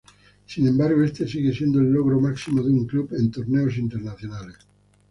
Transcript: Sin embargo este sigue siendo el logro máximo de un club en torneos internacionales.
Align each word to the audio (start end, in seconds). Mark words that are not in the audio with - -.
Sin 0.47 0.67
embargo 0.67 1.03
este 1.03 1.27
sigue 1.27 1.53
siendo 1.53 1.77
el 1.79 1.91
logro 1.93 2.19
máximo 2.19 2.63
de 2.63 2.71
un 2.71 2.87
club 2.87 3.09
en 3.13 3.29
torneos 3.29 3.77
internacionales. 3.77 4.55